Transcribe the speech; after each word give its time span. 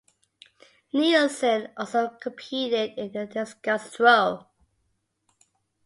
Nielsen 0.93 1.67
also 1.77 2.09
competed 2.19 2.97
in 2.97 3.11
the 3.11 3.27
discus 3.27 3.83
throw. 3.91 4.47